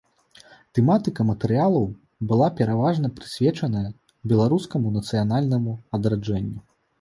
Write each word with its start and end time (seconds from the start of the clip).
Тэматыка 0.77 1.25
матэрыялаў 1.31 1.85
была 2.31 2.47
пераважна 2.61 3.11
прысвечаная 3.19 3.87
беларускаму 4.33 4.95
нацыянальнаму 4.97 5.77
адраджэнню. 6.01 6.59